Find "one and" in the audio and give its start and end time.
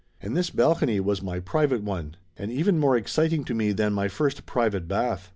1.83-2.51